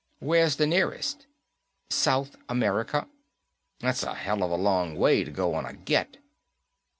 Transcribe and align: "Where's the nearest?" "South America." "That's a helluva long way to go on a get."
"Where's 0.17 0.55
the 0.55 0.65
nearest?" 0.65 1.27
"South 1.91 2.35
America." 2.49 3.07
"That's 3.81 4.01
a 4.01 4.15
helluva 4.15 4.57
long 4.57 4.95
way 4.97 5.23
to 5.23 5.29
go 5.29 5.53
on 5.53 5.67
a 5.67 5.73
get." 5.73 6.17